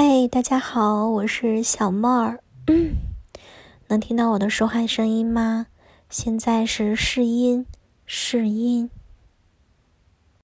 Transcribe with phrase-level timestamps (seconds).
[0.00, 2.38] 嗨大家好我是小妹儿。
[3.88, 5.66] 能听到我的说话声音吗？
[6.08, 7.66] 现在是试音
[8.06, 8.90] 试音。